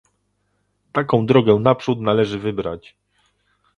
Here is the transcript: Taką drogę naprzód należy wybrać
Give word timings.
Taką 0.91 1.25
drogę 1.25 1.55
naprzód 1.55 2.01
należy 2.01 2.39
wybrać 2.39 2.95